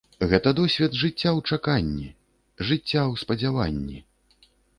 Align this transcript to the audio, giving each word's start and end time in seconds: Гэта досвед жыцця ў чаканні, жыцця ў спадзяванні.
Гэта 0.29 0.49
досвед 0.59 0.95
жыцця 1.01 1.29
ў 1.37 1.57
чаканні, 1.57 2.09
жыцця 2.71 3.01
ў 3.11 3.25
спадзяванні. 3.25 3.97